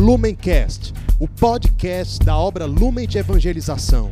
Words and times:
Lumencast, 0.00 0.94
o 1.20 1.28
podcast 1.28 2.24
da 2.24 2.34
obra 2.34 2.64
Lumen 2.64 3.06
de 3.06 3.18
Evangelização. 3.18 4.10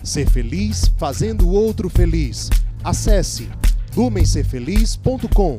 Ser 0.00 0.30
feliz 0.30 0.86
fazendo 0.96 1.48
o 1.48 1.52
outro 1.52 1.90
feliz. 1.90 2.48
Acesse 2.84 3.50
lumencerfeliz.com. 3.96 5.58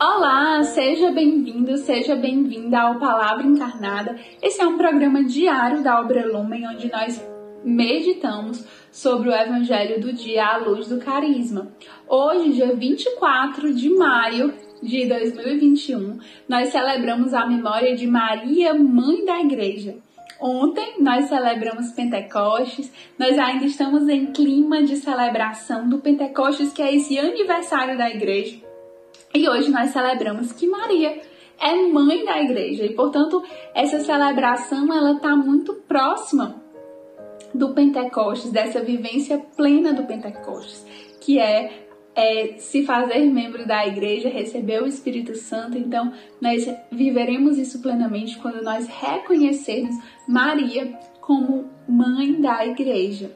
Olá, 0.00 0.62
seja 0.62 1.10
bem-vindo, 1.10 1.76
seja 1.78 2.14
bem-vinda 2.14 2.78
ao 2.78 3.00
Palavra 3.00 3.44
Encarnada. 3.44 4.14
Esse 4.40 4.60
é 4.60 4.66
um 4.68 4.78
programa 4.78 5.24
diário 5.24 5.82
da 5.82 6.00
obra 6.00 6.24
Lumen, 6.24 6.64
onde 6.68 6.88
nós 6.92 7.20
meditamos 7.64 8.64
sobre 8.90 9.28
o 9.28 9.34
Evangelho 9.34 10.00
do 10.00 10.12
dia 10.12 10.46
à 10.46 10.56
luz 10.56 10.88
do 10.88 10.98
carisma. 10.98 11.68
Hoje, 12.08 12.52
dia 12.52 12.74
24 12.74 13.74
de 13.74 13.90
maio 13.90 14.54
de 14.82 15.06
2021, 15.06 16.18
nós 16.48 16.68
celebramos 16.68 17.34
a 17.34 17.46
memória 17.46 17.96
de 17.96 18.06
Maria, 18.06 18.74
Mãe 18.74 19.24
da 19.24 19.40
Igreja. 19.40 19.96
Ontem 20.40 20.94
nós 21.00 21.24
celebramos 21.24 21.90
Pentecostes, 21.90 22.92
nós 23.18 23.36
ainda 23.36 23.64
estamos 23.64 24.08
em 24.08 24.26
clima 24.26 24.84
de 24.84 24.96
celebração 24.96 25.88
do 25.88 25.98
Pentecostes, 25.98 26.72
que 26.72 26.80
é 26.80 26.94
esse 26.94 27.18
aniversário 27.18 27.98
da 27.98 28.08
igreja. 28.08 28.56
E 29.34 29.48
hoje 29.48 29.68
nós 29.68 29.90
celebramos 29.90 30.52
que 30.52 30.68
Maria 30.68 31.20
é 31.60 31.74
mãe 31.88 32.24
da 32.24 32.40
igreja 32.40 32.84
e, 32.84 32.94
portanto, 32.94 33.42
essa 33.74 33.98
celebração 33.98 34.92
ela 34.94 35.14
está 35.14 35.34
muito 35.34 35.74
próxima 35.88 36.67
do 37.54 37.74
Pentecostes, 37.74 38.50
dessa 38.50 38.80
vivência 38.80 39.38
plena 39.56 39.92
do 39.92 40.04
Pentecostes, 40.04 40.84
que 41.20 41.38
é 41.38 41.88
é, 42.18 42.54
se 42.58 42.84
fazer 42.84 43.20
membro 43.26 43.64
da 43.64 43.86
igreja, 43.86 44.28
receber 44.28 44.82
o 44.82 44.88
Espírito 44.88 45.36
Santo. 45.36 45.78
Então, 45.78 46.12
nós 46.40 46.68
viveremos 46.90 47.56
isso 47.56 47.80
plenamente 47.80 48.36
quando 48.38 48.60
nós 48.60 48.88
reconhecermos 48.88 49.94
Maria 50.26 50.98
como 51.20 51.70
mãe 51.88 52.40
da 52.40 52.66
igreja. 52.66 53.30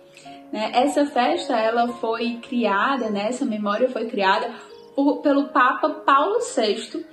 Né? 0.52 0.72
Essa 0.74 1.06
festa 1.06 1.56
ela 1.56 1.86
foi 1.88 2.40
criada, 2.42 3.08
né? 3.08 3.28
essa 3.28 3.44
memória 3.44 3.88
foi 3.88 4.06
criada 4.06 4.50
por, 4.96 5.18
pelo 5.18 5.50
Papa 5.50 5.88
Paulo 5.88 6.40
VI. 6.40 7.04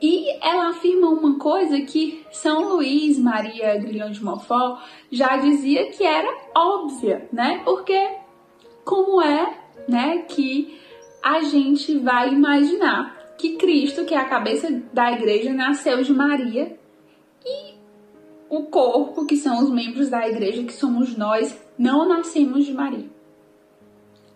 E 0.00 0.30
ela 0.42 0.70
afirma 0.70 1.08
uma 1.08 1.38
coisa 1.38 1.80
que 1.82 2.24
São 2.32 2.68
Luís 2.68 3.18
Maria 3.18 3.76
Grilhão 3.76 4.10
de 4.10 4.24
Montfort 4.24 4.82
já 5.10 5.36
dizia 5.36 5.90
que 5.90 6.02
era 6.02 6.34
óbvia, 6.56 7.28
né? 7.30 7.60
Porque 7.64 8.16
como 8.84 9.20
é, 9.20 9.58
né, 9.86 10.24
que 10.28 10.78
a 11.22 11.42
gente 11.42 11.98
vai 11.98 12.32
imaginar 12.32 13.34
que 13.36 13.56
Cristo, 13.56 14.04
que 14.04 14.14
é 14.14 14.18
a 14.18 14.28
cabeça 14.28 14.70
da 14.92 15.12
igreja, 15.12 15.52
nasceu 15.52 16.02
de 16.02 16.12
Maria 16.12 16.78
e 17.44 17.74
o 18.48 18.64
corpo, 18.64 19.26
que 19.26 19.36
são 19.36 19.62
os 19.62 19.70
membros 19.70 20.10
da 20.10 20.26
igreja, 20.28 20.64
que 20.64 20.72
somos 20.72 21.16
nós, 21.16 21.56
não 21.78 22.08
nascemos 22.08 22.66
de 22.66 22.72
Maria. 22.72 23.08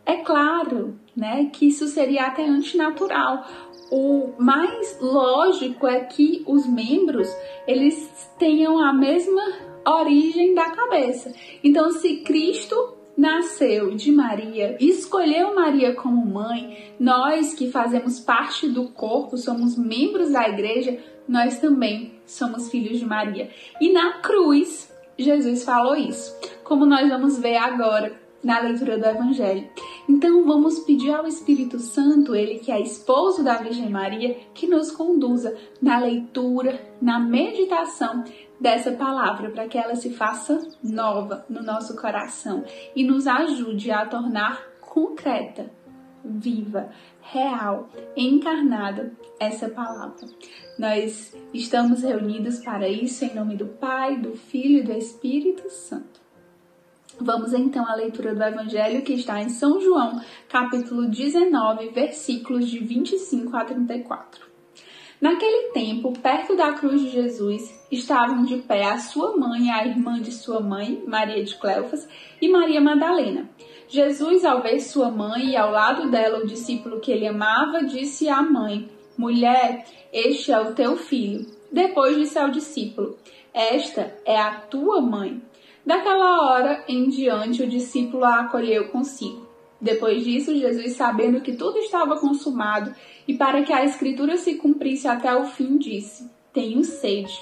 É 0.06 0.18
claro, 0.18 0.98
né, 1.16 1.50
que 1.52 1.66
isso 1.66 1.86
seria 1.88 2.26
até 2.26 2.44
antinatural. 2.44 3.44
O 3.90 4.32
mais 4.38 4.98
lógico 5.00 5.86
é 5.86 6.00
que 6.00 6.42
os 6.46 6.66
membros, 6.66 7.28
eles 7.66 8.10
tenham 8.38 8.78
a 8.78 8.92
mesma 8.92 9.42
origem 9.86 10.54
da 10.54 10.70
cabeça. 10.70 11.32
Então, 11.62 11.90
se 11.92 12.16
Cristo 12.18 12.96
nasceu 13.16 13.94
de 13.94 14.10
Maria, 14.10 14.76
escolheu 14.80 15.54
Maria 15.54 15.94
como 15.94 16.26
mãe, 16.26 16.94
nós 16.98 17.54
que 17.54 17.70
fazemos 17.70 18.18
parte 18.18 18.68
do 18.68 18.88
corpo, 18.88 19.36
somos 19.36 19.78
membros 19.78 20.32
da 20.32 20.48
igreja, 20.48 20.98
nós 21.28 21.58
também 21.58 22.14
somos 22.26 22.70
filhos 22.70 22.98
de 22.98 23.06
Maria. 23.06 23.50
E 23.80 23.92
na 23.92 24.14
cruz, 24.14 24.92
Jesus 25.16 25.62
falou 25.62 25.94
isso, 25.94 26.34
como 26.64 26.84
nós 26.84 27.08
vamos 27.08 27.38
ver 27.38 27.56
agora 27.56 28.23
na 28.44 28.60
leitura 28.60 28.98
do 28.98 29.06
Evangelho. 29.06 29.68
Então 30.08 30.44
vamos 30.44 30.80
pedir 30.80 31.12
ao 31.12 31.26
Espírito 31.26 31.78
Santo, 31.78 32.34
ele 32.34 32.58
que 32.58 32.70
é 32.70 32.80
esposo 32.80 33.42
da 33.42 33.56
Virgem 33.56 33.88
Maria, 33.88 34.36
que 34.52 34.66
nos 34.66 34.90
conduza 34.90 35.56
na 35.80 35.98
leitura, 35.98 36.78
na 37.00 37.18
meditação 37.18 38.22
dessa 38.60 38.92
palavra, 38.92 39.50
para 39.50 39.66
que 39.66 39.78
ela 39.78 39.96
se 39.96 40.10
faça 40.10 40.68
nova 40.82 41.44
no 41.48 41.62
nosso 41.62 41.96
coração 41.96 42.64
e 42.94 43.02
nos 43.02 43.26
ajude 43.26 43.90
a 43.90 44.06
tornar 44.06 44.62
concreta, 44.80 45.70
viva, 46.22 46.90
real, 47.20 47.88
encarnada 48.16 49.12
essa 49.40 49.68
palavra. 49.68 50.28
Nós 50.78 51.34
estamos 51.52 52.02
reunidos 52.02 52.58
para 52.58 52.88
isso 52.88 53.24
em 53.24 53.34
nome 53.34 53.56
do 53.56 53.66
Pai, 53.66 54.18
do 54.18 54.36
Filho 54.36 54.80
e 54.80 54.82
do 54.82 54.92
Espírito 54.92 55.68
Santo. 55.70 56.23
Vamos 57.20 57.52
então 57.52 57.86
à 57.86 57.94
leitura 57.94 58.34
do 58.34 58.42
Evangelho 58.42 59.02
que 59.02 59.12
está 59.12 59.40
em 59.40 59.48
São 59.48 59.80
João, 59.80 60.20
capítulo 60.48 61.06
19, 61.06 61.90
versículos 61.90 62.68
de 62.68 62.80
25 62.80 63.56
a 63.56 63.64
34. 63.64 64.44
Naquele 65.20 65.70
tempo, 65.70 66.12
perto 66.18 66.56
da 66.56 66.72
cruz 66.72 67.00
de 67.00 67.10
Jesus, 67.10 67.72
estavam 67.90 68.44
de 68.44 68.56
pé 68.58 68.84
a 68.84 68.98
sua 68.98 69.36
mãe, 69.36 69.70
a 69.70 69.86
irmã 69.86 70.20
de 70.20 70.32
sua 70.32 70.58
mãe, 70.58 71.04
Maria 71.06 71.42
de 71.44 71.54
Cleofas, 71.54 72.06
e 72.42 72.48
Maria 72.48 72.80
Madalena. 72.80 73.48
Jesus, 73.88 74.44
ao 74.44 74.60
ver 74.60 74.80
sua 74.80 75.08
mãe 75.08 75.50
e 75.50 75.56
ao 75.56 75.70
lado 75.70 76.10
dela 76.10 76.40
o 76.40 76.46
discípulo 76.46 77.00
que 77.00 77.12
ele 77.12 77.28
amava, 77.28 77.84
disse 77.84 78.28
à 78.28 78.42
mãe: 78.42 78.90
Mulher, 79.16 79.86
este 80.12 80.50
é 80.50 80.60
o 80.60 80.74
teu 80.74 80.96
filho. 80.96 81.46
Depois 81.70 82.16
disse 82.16 82.38
ao 82.38 82.50
discípulo: 82.50 83.16
Esta 83.52 84.12
é 84.24 84.36
a 84.36 84.52
tua 84.52 85.00
mãe. 85.00 85.40
Daquela 85.84 86.50
hora 86.50 86.82
em 86.88 87.10
diante, 87.10 87.62
o 87.62 87.68
discípulo 87.68 88.24
a 88.24 88.40
acolheu 88.40 88.88
consigo. 88.88 89.46
Depois 89.78 90.24
disso, 90.24 90.56
Jesus, 90.56 90.92
sabendo 90.92 91.42
que 91.42 91.52
tudo 91.52 91.76
estava 91.76 92.18
consumado 92.18 92.94
e 93.28 93.34
para 93.34 93.62
que 93.62 93.72
a 93.72 93.84
escritura 93.84 94.38
se 94.38 94.54
cumprisse 94.54 95.06
até 95.06 95.34
o 95.36 95.44
fim, 95.44 95.76
disse: 95.76 96.30
Tenho 96.54 96.82
sede. 96.82 97.38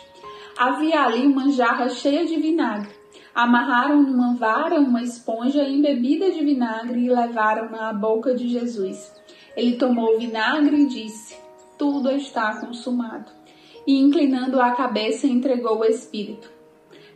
Havia 0.58 1.02
ali 1.02 1.24
uma 1.24 1.50
jarra 1.50 1.88
cheia 1.88 2.26
de 2.26 2.36
vinagre. 2.36 2.90
Amarraram 3.32 4.02
numa 4.02 4.34
vara 4.34 4.80
uma 4.80 5.02
esponja 5.02 5.62
embebida 5.62 6.32
de 6.32 6.44
vinagre 6.44 7.04
e 7.04 7.08
levaram-na 7.08 7.90
à 7.90 7.92
boca 7.92 8.34
de 8.34 8.48
Jesus. 8.48 9.14
Ele 9.56 9.76
tomou 9.76 10.16
o 10.16 10.18
vinagre 10.18 10.82
e 10.82 10.86
disse: 10.86 11.36
Tudo 11.78 12.10
está 12.10 12.60
consumado. 12.60 13.30
E 13.86 14.00
inclinando 14.00 14.60
a 14.60 14.72
cabeça, 14.72 15.28
entregou 15.28 15.78
o 15.78 15.84
Espírito. 15.84 16.61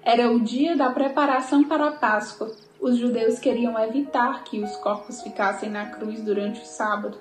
Era 0.07 0.31
o 0.31 0.39
dia 0.39 0.77
da 0.77 0.89
preparação 0.89 1.65
para 1.65 1.89
a 1.89 1.91
Páscoa. 1.91 2.55
Os 2.81 2.97
judeus 2.97 3.41
queriam 3.41 3.77
evitar 3.77 4.45
que 4.45 4.63
os 4.63 4.77
corpos 4.77 5.21
ficassem 5.21 5.69
na 5.69 5.87
cruz 5.87 6.23
durante 6.23 6.61
o 6.61 6.65
sábado, 6.65 7.19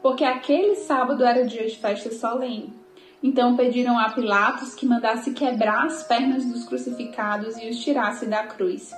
porque 0.00 0.22
aquele 0.22 0.76
sábado 0.76 1.24
era 1.24 1.44
dia 1.44 1.66
de 1.66 1.76
festa 1.76 2.12
solene. 2.12 2.72
Então 3.20 3.56
pediram 3.56 3.98
a 3.98 4.10
Pilatos 4.10 4.76
que 4.76 4.86
mandasse 4.86 5.32
quebrar 5.32 5.86
as 5.86 6.04
pernas 6.04 6.44
dos 6.44 6.62
crucificados 6.62 7.58
e 7.58 7.68
os 7.68 7.82
tirasse 7.82 8.26
da 8.26 8.44
cruz. 8.44 8.92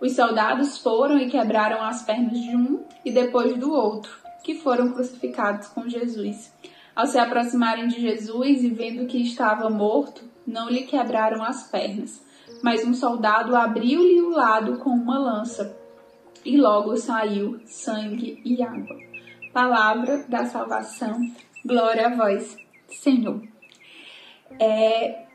Os 0.00 0.12
soldados 0.12 0.78
foram 0.78 1.18
e 1.18 1.28
quebraram 1.28 1.82
as 1.82 2.02
pernas 2.02 2.38
de 2.38 2.54
um 2.54 2.84
e 3.04 3.10
depois 3.10 3.58
do 3.58 3.72
outro, 3.72 4.16
que 4.44 4.60
foram 4.60 4.92
crucificados 4.92 5.66
com 5.66 5.88
Jesus. 5.88 6.52
Ao 6.94 7.08
se 7.08 7.18
aproximarem 7.18 7.88
de 7.88 8.00
Jesus 8.00 8.62
e 8.62 8.68
vendo 8.68 9.06
que 9.06 9.20
estava 9.20 9.68
morto, 9.68 10.22
não 10.46 10.70
lhe 10.70 10.84
quebraram 10.84 11.42
as 11.42 11.64
pernas 11.64 12.24
mas 12.62 12.84
um 12.84 12.94
soldado 12.94 13.54
abriu-lhe 13.54 14.20
o 14.20 14.30
lado 14.30 14.78
com 14.78 14.90
uma 14.90 15.18
lança, 15.18 15.76
e 16.44 16.56
logo 16.56 16.96
saiu 16.96 17.60
sangue 17.64 18.40
e 18.44 18.62
água. 18.62 18.96
Palavra 19.52 20.24
da 20.28 20.44
salvação, 20.44 21.18
glória 21.64 22.06
a 22.06 22.14
vós, 22.14 22.56
Senhor. 22.88 23.42
É, 24.60 25.26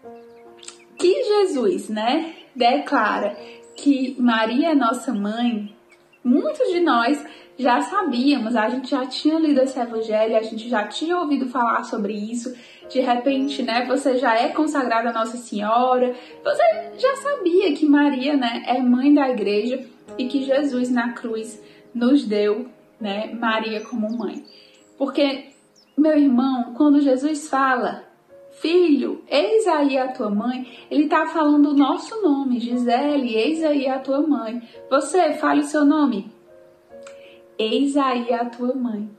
que 0.97 1.23
Jesus, 1.23 1.90
né, 1.90 2.35
declara 2.56 3.35
que 3.76 4.16
Maria 4.20 4.72
é 4.72 4.76
nossa 4.76 5.14
mãe, 5.14 5.76
muitos 6.23 6.72
de 6.72 6.79
nós 6.79 7.23
já 7.58 7.82
sabíamos, 7.82 8.56
a 8.56 8.70
gente 8.70 8.90
já 8.90 9.06
tinha 9.06 9.38
lido 9.40 9.62
esse 9.62 9.79
evangelho, 9.79 10.35
a 10.35 10.41
gente 10.41 10.68
já 10.68 10.88
tinha 10.88 11.18
ouvido 11.18 11.47
falar 11.50 11.84
sobre 11.84 12.14
isso. 12.14 12.56
De 12.90 13.00
repente, 13.00 13.62
né, 13.62 13.85
você 13.85 14.18
já 14.18 14.35
é 14.35 14.50
consagrada 14.50 15.09
a 15.09 15.14
Nossa 15.14 15.38
Senhora, 15.38 16.14
você 16.44 16.91
já 16.97 17.16
sabia 17.18 17.73
que 17.73 17.85
Maria, 17.85 18.35
né, 18.35 18.64
é 18.66 18.82
mãe 18.82 19.14
da 19.14 19.29
igreja 19.29 19.85
e 20.18 20.28
que 20.28 20.44
Jesus 20.44 20.90
na 20.90 21.14
cruz 21.14 21.62
nos 21.94 22.26
deu, 22.26 22.67
né, 23.00 23.34
Maria 23.34 23.82
como 23.82 24.17
mãe. 24.17 24.44
Porque, 24.97 25.50
meu 25.97 26.17
irmão, 26.17 26.74
quando 26.76 27.02
Jesus 27.02 27.47
fala, 27.47 28.03
filho, 28.52 29.24
eis 29.28 29.68
aí 29.68 29.98
a 29.98 30.09
tua 30.09 30.30
mãe, 30.30 30.68
ele 30.90 31.06
está 31.06 31.26
falando 31.26 31.70
o 31.70 31.74
nosso 31.74 32.22
nome, 32.22 32.59
Gisele, 32.59 33.36
eis 33.36 33.64
aí 33.64 33.88
a 33.88 34.00
tua 34.00 34.22
mãe. 34.22 34.62
Você, 34.90 35.34
fale 35.34 35.62
o 35.62 35.66
seu 35.66 35.86
nome. 35.86 36.32
Eis 37.58 37.96
aí 37.98 38.34
a 38.34 38.46
tua 38.46 38.76
mãe. 38.76 39.09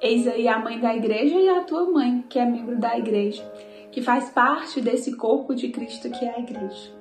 Eis 0.00 0.26
aí 0.26 0.46
a 0.48 0.58
mãe 0.58 0.78
da 0.78 0.94
igreja 0.94 1.36
e 1.36 1.48
a 1.48 1.62
tua 1.62 1.90
mãe, 1.90 2.24
que 2.28 2.38
é 2.38 2.44
membro 2.44 2.78
da 2.78 2.96
igreja. 2.98 3.42
que 3.92 4.00
faz 4.00 4.30
parte 4.30 4.80
desse 4.80 5.16
corpo 5.16 5.52
de 5.52 5.68
Cristo 5.68 6.10
que 6.10 6.24
é 6.24 6.36
a 6.36 6.38
igreja. 6.38 6.92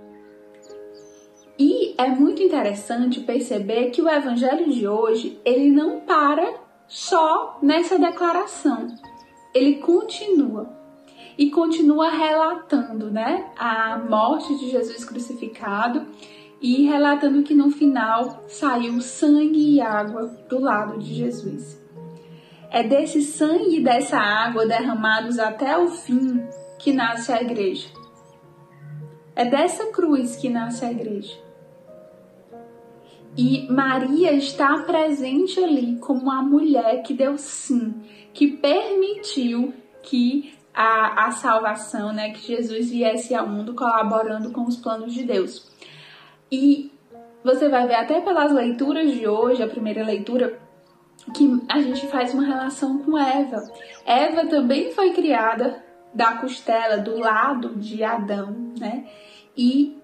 E 1.58 1.94
é 2.00 2.08
muito 2.08 2.42
interessante 2.42 3.20
perceber 3.20 3.92
que 3.92 4.02
o 4.02 4.10
evangelho 4.10 4.72
de 4.72 4.88
hoje, 4.88 5.40
ele 5.46 5.70
não 5.70 6.00
para 6.00 6.56
só 6.88 7.60
nessa 7.62 8.00
declaração. 8.00 8.88
Ele 9.54 9.76
continua 9.76 10.79
e 11.40 11.50
continua 11.50 12.10
relatando, 12.10 13.10
né, 13.10 13.50
a 13.58 13.98
morte 13.98 14.58
de 14.58 14.70
Jesus 14.72 15.06
crucificado 15.06 16.06
e 16.62 16.86
relatando 16.86 17.44
que 17.44 17.56
no 17.56 17.72
final 17.72 18.44
saiu 18.50 19.00
sangue 19.00 19.76
e 19.76 19.82
água 19.82 20.28
do 20.50 20.60
lado 20.60 21.00
de 21.00 21.14
Jesus. 21.14 21.82
É 22.70 22.84
desse 22.84 23.22
sangue 23.22 23.78
e 23.78 23.84
dessa 23.84 24.18
água 24.18 24.68
derramados 24.68 25.40
até 25.40 25.78
o 25.78 25.88
fim 25.88 26.46
que 26.78 26.92
nasce 26.92 27.32
a 27.32 27.42
igreja. 27.42 27.88
É 29.34 29.46
dessa 29.46 29.86
cruz 29.94 30.36
que 30.36 30.50
nasce 30.50 30.84
a 30.84 30.92
igreja. 30.92 31.40
E 33.38 33.66
Maria 33.72 34.34
está 34.34 34.78
presente 34.80 35.58
ali 35.64 35.96
como 36.00 36.30
a 36.30 36.44
mulher 36.44 37.02
que 37.02 37.14
deu 37.14 37.38
sim, 37.38 37.96
que 38.34 38.58
permitiu 38.58 39.74
que 40.04 40.59
a, 40.80 41.26
a 41.26 41.32
salvação, 41.32 42.14
né, 42.14 42.30
que 42.30 42.40
Jesus 42.40 42.90
viesse 42.90 43.36
ao 43.36 43.46
mundo 43.46 43.74
colaborando 43.74 44.50
com 44.54 44.62
os 44.62 44.78
planos 44.78 45.14
de 45.14 45.26
Deus. 45.26 45.70
E 46.50 46.90
você 47.44 47.68
vai 47.68 47.86
ver 47.86 47.96
até 47.96 48.22
pelas 48.22 48.54
leituras 48.54 49.12
de 49.12 49.28
hoje, 49.28 49.62
a 49.62 49.68
primeira 49.68 50.06
leitura, 50.06 50.58
que 51.34 51.62
a 51.68 51.82
gente 51.82 52.08
faz 52.08 52.34
uma 52.34 52.46
relação 52.46 53.00
com 53.00 53.18
Eva. 53.18 53.62
Eva 54.06 54.48
também 54.48 54.94
foi 54.94 55.12
criada 55.12 55.84
da 56.14 56.38
costela, 56.38 56.98
do 56.98 57.20
lado 57.20 57.76
de 57.76 58.02
Adão, 58.02 58.74
né? 58.80 59.06
E 59.58 59.98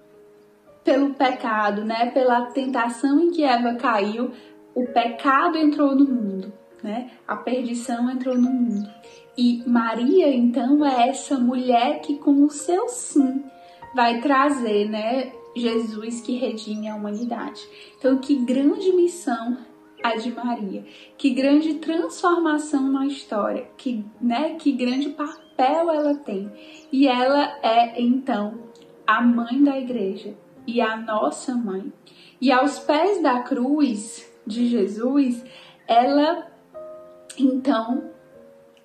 pelo 0.84 1.14
pecado, 1.14 1.86
né? 1.86 2.10
Pela 2.10 2.50
tentação 2.50 3.18
em 3.18 3.30
que 3.30 3.42
Eva 3.42 3.76
caiu, 3.76 4.30
o 4.74 4.86
pecado 4.88 5.56
entrou 5.56 5.96
no 5.96 6.04
mundo, 6.04 6.52
né? 6.82 7.12
A 7.26 7.34
perdição 7.34 8.10
entrou 8.10 8.36
no 8.36 8.50
mundo. 8.50 8.95
E 9.36 9.62
Maria, 9.66 10.34
então, 10.34 10.84
é 10.84 11.08
essa 11.08 11.38
mulher 11.38 12.00
que 12.00 12.16
com 12.16 12.44
o 12.44 12.50
seu 12.50 12.88
sim 12.88 13.44
vai 13.94 14.20
trazer, 14.20 14.88
né, 14.88 15.32
Jesus 15.54 16.20
que 16.20 16.36
redime 16.36 16.88
a 16.88 16.94
humanidade. 16.94 17.60
Então, 17.98 18.18
que 18.18 18.36
grande 18.36 18.92
missão 18.92 19.58
a 20.02 20.16
de 20.16 20.32
Maria. 20.32 20.84
Que 21.18 21.30
grande 21.30 21.74
transformação 21.74 22.90
na 22.90 23.06
história, 23.06 23.68
que, 23.76 24.04
né, 24.20 24.54
que 24.54 24.72
grande 24.72 25.10
papel 25.10 25.90
ela 25.90 26.14
tem. 26.14 26.50
E 26.92 27.08
ela 27.08 27.58
é 27.62 28.00
então 28.00 28.58
a 29.06 29.20
mãe 29.20 29.62
da 29.62 29.78
igreja 29.78 30.34
e 30.66 30.80
a 30.80 30.96
nossa 30.96 31.54
mãe. 31.54 31.92
E 32.40 32.52
aos 32.52 32.78
pés 32.78 33.22
da 33.22 33.40
cruz 33.40 34.30
de 34.46 34.66
Jesus, 34.66 35.44
ela 35.88 36.46
então 37.38 38.10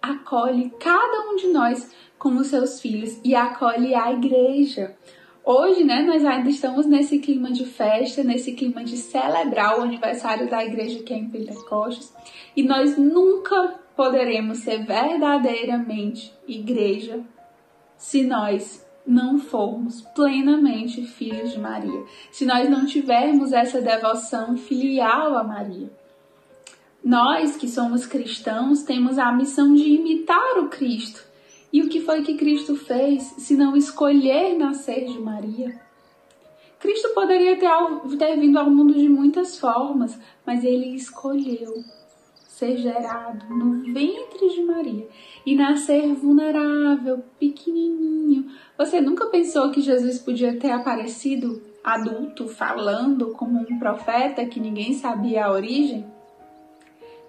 acolhe 0.01 0.71
cada 0.80 1.30
um 1.30 1.36
de 1.36 1.48
nós 1.48 1.92
como 2.18 2.44
seus 2.44 2.80
filhos 2.81 3.19
e 3.24 3.36
acolhe 3.36 3.94
a 3.94 4.12
igreja. 4.12 4.95
Hoje, 5.44 5.83
né, 5.83 6.03
nós 6.03 6.24
ainda 6.24 6.50
estamos 6.50 6.86
nesse 6.86 7.18
clima 7.19 7.51
de 7.51 7.65
festa, 7.65 8.24
nesse 8.24 8.53
clima 8.53 8.83
de 8.83 8.95
celebrar 8.95 9.80
o 9.80 9.81
aniversário 9.81 10.50
da 10.50 10.63
igreja 10.63 11.01
que 11.01 11.13
é 11.13 11.18
em 11.18 11.30
Pentecostes, 11.30 12.13
e 12.56 12.62
nós 12.62 12.95
nunca 12.95 13.80
poderemos 13.95 14.59
ser 14.59 14.86
verdadeiramente 14.86 16.31
igreja 16.48 17.21
se 17.98 18.24
nós 18.24 18.86
não 19.06 19.39
formos 19.39 20.01
plenamente 20.01 21.06
filhos 21.06 21.51
de 21.51 21.59
Maria, 21.59 22.03
se 22.31 22.45
nós 22.45 22.69
não 22.69 22.86
tivermos 22.86 23.51
essa 23.51 23.81
devoção 23.81 24.56
filial 24.57 25.36
a 25.36 25.44
Maria. 25.44 25.89
Nós 27.03 27.57
que 27.57 27.68
somos 27.68 28.06
cristãos 28.06 28.83
temos 28.83 29.18
a 29.18 29.31
missão 29.31 29.74
de 29.74 29.89
imitar 29.89 30.59
o 30.59 30.69
Cristo. 30.69 31.24
E 31.74 31.81
o 31.81 31.89
que 31.89 32.01
foi 32.01 32.21
que 32.21 32.36
Cristo 32.36 32.75
fez 32.75 33.24
se 33.38 33.56
não 33.56 33.75
escolher 33.75 34.57
nascer 34.57 35.06
de 35.06 35.19
Maria? 35.19 35.80
Cristo 36.80 37.09
poderia 37.13 37.57
ter, 37.57 37.69
ter 38.18 38.39
vindo 38.39 38.57
ao 38.57 38.69
mundo 38.69 38.94
de 38.94 39.07
muitas 39.07 39.57
formas, 39.57 40.19
mas 40.45 40.63
ele 40.63 40.95
escolheu 40.95 41.83
ser 42.62 42.77
gerado 42.77 43.48
no 43.50 43.81
ventre 43.92 44.50
de 44.50 44.62
Maria 44.63 45.07
e 45.44 45.56
nascer 45.56 46.13
vulnerável, 46.13 47.24
pequenininho. 47.39 48.45
Você 48.77 49.01
nunca 49.01 49.25
pensou 49.27 49.71
que 49.71 49.81
Jesus 49.81 50.19
podia 50.19 50.59
ter 50.59 50.69
aparecido 50.69 51.62
adulto, 51.83 52.48
falando 52.48 53.31
como 53.31 53.59
um 53.59 53.80
profeta 53.80 54.45
que 54.45 54.59
ninguém 54.59 54.94
sabia 54.94 55.45
a 55.45 55.51
origem? 55.51 56.06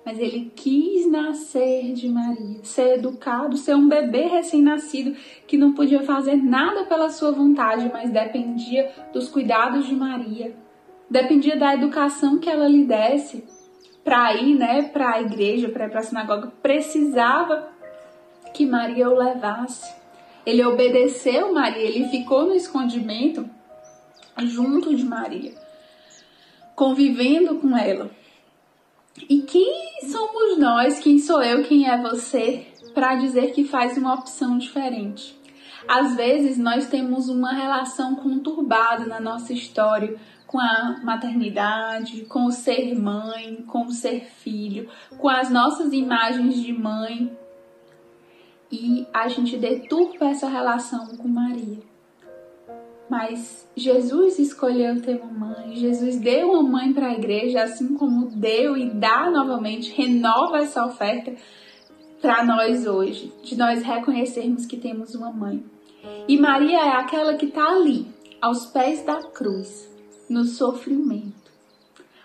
Mas 0.05 0.19
ele 0.19 0.53
quis 0.57 1.09
nascer 1.09 1.93
de 1.93 2.09
Maria, 2.09 2.59
ser 2.65 2.99
educado, 2.99 3.57
ser 3.57 3.77
um 3.77 3.89
bebê 3.89 4.23
recém-nascido 4.23 5.17
que 5.47 5.57
não 5.57 5.73
podia 5.73 6.03
fazer 6.03 6.37
nada 6.37 6.85
pela 6.85 7.09
sua 7.09 7.31
vontade, 7.31 7.89
mas 7.93 8.11
dependia 8.11 8.91
dos 9.13 9.29
cuidados 9.29 9.87
de 9.87 9.95
Maria, 9.95 10.57
dependia 11.09 11.57
da 11.57 11.75
educação 11.75 12.39
que 12.39 12.51
ela 12.51 12.67
lhe 12.67 12.85
desse 12.85 13.45
para 14.03 14.35
ir, 14.35 14.57
né, 14.57 14.83
para 14.83 15.15
a 15.15 15.23
igreja, 15.23 15.69
para 15.69 15.89
para 15.89 16.01
a 16.01 16.03
sinagoga, 16.03 16.53
precisava 16.61 17.69
que 18.53 18.67
Maria 18.67 19.09
o 19.09 19.15
levasse. 19.15 19.95
Ele 20.45 20.65
obedeceu 20.65 21.55
Maria, 21.55 21.85
ele 21.85 22.09
ficou 22.09 22.47
no 22.47 22.55
escondimento 22.55 23.49
junto 24.41 24.95
de 24.95 25.05
Maria, 25.05 25.53
convivendo 26.75 27.57
com 27.57 27.77
ela. 27.77 28.11
E 29.29 29.43
quem 29.43 30.01
somos 30.11 30.59
nós, 30.59 30.99
quem 30.99 31.19
sou 31.19 31.43
eu, 31.43 31.63
quem 31.65 31.89
é 31.89 32.01
você, 32.01 32.67
para 32.95 33.17
dizer 33.17 33.53
que 33.53 33.65
faz 33.65 33.97
uma 33.97 34.15
opção 34.15 34.59
diferente? 34.59 35.39
Às 35.87 36.15
vezes 36.17 36.57
nós 36.59 36.89
temos 36.89 37.29
uma 37.29 37.53
relação 37.53 38.15
conturbada 38.15 39.05
na 39.07 39.21
nossa 39.21 39.53
história 39.53 40.19
com 40.47 40.59
a 40.59 41.01
maternidade, 41.03 42.25
com 42.27 42.45
o 42.45 42.53
ser 42.53 42.95
mãe, 42.95 43.65
com 43.67 43.87
o 43.87 43.93
ser 43.93 44.27
filho, 44.27 44.89
com 45.19 45.29
as 45.29 45.51
nossas 45.51 45.93
imagens 45.93 46.63
de 46.63 46.73
mãe. 46.73 47.37
E 48.71 49.07
a 49.13 49.29
gente 49.29 49.57
deturpa 49.57 50.27
essa 50.27 50.49
relação 50.49 51.17
com 51.17 51.29
Maria. 51.29 51.92
Mas 53.13 53.69
Jesus 53.77 54.39
escolheu 54.39 55.03
ter 55.03 55.21
uma 55.21 55.49
mãe, 55.49 55.77
Jesus 55.77 56.19
deu 56.19 56.53
uma 56.53 56.63
mãe 56.63 56.95
para 56.95 57.09
a 57.09 57.13
igreja, 57.13 57.63
assim 57.63 57.95
como 57.95 58.31
deu 58.31 58.75
e 58.75 58.89
dá 58.89 59.31
novamente, 59.31 59.93
renova 59.93 60.61
essa 60.61 60.87
oferta 60.87 61.35
para 62.23 62.43
nós 62.43 62.87
hoje, 62.87 63.31
de 63.43 63.55
nós 63.55 63.83
reconhecermos 63.83 64.65
que 64.65 64.79
temos 64.79 65.15
uma 65.15 65.31
mãe. 65.31 65.63
E 66.27 66.39
Maria 66.39 66.79
é 66.79 66.97
aquela 66.97 67.35
que 67.35 67.45
está 67.45 67.67
ali, 67.67 68.07
aos 68.41 68.65
pés 68.65 69.05
da 69.05 69.23
cruz, 69.25 69.87
no 70.27 70.47
sofrimento, 70.47 71.53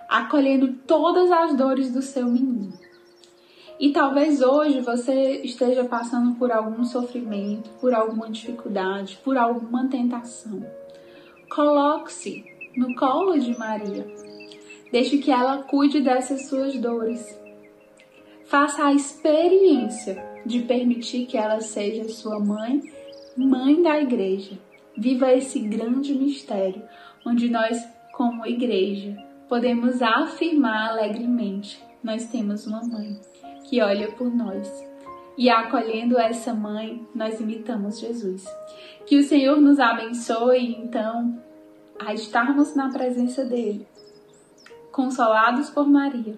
acolhendo 0.07 0.71
todas 0.87 1.29
as 1.29 1.53
dores 1.53 1.91
do 1.91 2.01
seu 2.01 2.27
menino. 2.27 2.79
E 3.77 3.91
talvez 3.91 4.41
hoje 4.41 4.79
você 4.79 5.41
esteja 5.43 5.83
passando 5.83 6.35
por 6.35 6.49
algum 6.49 6.85
sofrimento, 6.85 7.69
por 7.81 7.93
alguma 7.93 8.29
dificuldade, 8.29 9.19
por 9.21 9.37
alguma 9.37 9.89
tentação. 9.89 10.65
Coloque-se 11.57 12.45
no 12.75 12.93
colo 12.93 13.35
de 13.39 13.57
Maria. 13.57 14.05
Deixe 14.91 15.17
que 15.17 15.31
ela 15.31 15.63
cuide 15.63 15.99
dessas 16.01 16.45
suas 16.45 16.75
dores. 16.77 17.35
Faça 18.45 18.85
a 18.85 18.93
experiência 18.93 20.23
de 20.45 20.59
permitir 20.59 21.25
que 21.25 21.35
ela 21.35 21.59
seja 21.59 22.07
sua 22.09 22.39
mãe, 22.39 22.79
mãe 23.35 23.81
da 23.81 23.99
igreja. 23.99 24.55
Viva 24.95 25.33
esse 25.33 25.57
grande 25.57 26.13
mistério, 26.13 26.83
onde 27.25 27.49
nós 27.49 27.83
como 28.13 28.45
igreja, 28.45 29.17
podemos 29.49 29.99
afirmar 29.99 30.91
alegremente: 30.91 31.83
nós 32.03 32.27
temos 32.27 32.67
uma 32.67 32.83
mãe 32.83 33.19
que 33.67 33.81
olha 33.81 34.11
por 34.11 34.29
nós. 34.29 34.85
E 35.35 35.49
acolhendo 35.49 36.19
essa 36.19 36.53
mãe, 36.53 37.03
nós 37.15 37.39
imitamos 37.39 37.99
Jesus. 37.99 38.45
Que 39.07 39.17
o 39.17 39.23
Senhor 39.23 39.59
nos 39.59 39.79
abençoe, 39.79 40.75
então, 40.75 41.46
a 41.99 42.13
estarmos 42.13 42.75
na 42.75 42.89
presença 42.89 43.43
dele, 43.43 43.87
consolados 44.91 45.69
por 45.69 45.87
Maria 45.87 46.37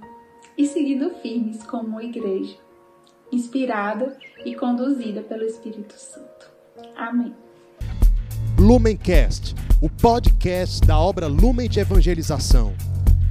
e 0.58 0.66
seguindo 0.66 1.10
firmes 1.22 1.64
como 1.64 2.02
igreja, 2.02 2.58
inspirada 3.32 4.18
e 4.46 4.56
conduzida 4.56 5.22
pelo 5.22 5.44
Espírito 5.44 5.94
Santo. 5.94 6.50
Amém. 6.96 7.34
Lumencast, 8.58 9.56
o 9.82 9.90
podcast 9.90 10.86
da 10.86 11.00
obra 11.00 11.28
Lumen 11.28 11.70
de 11.70 11.80
Evangelização. 11.80 12.74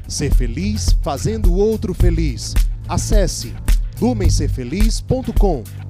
Ser 0.09 0.35
feliz 0.35 0.97
fazendo 1.03 1.53
o 1.53 1.59
outro 1.59 1.93
feliz. 1.93 2.55
Acesse 2.89 3.55
lumencerfeliz.com. 4.01 5.88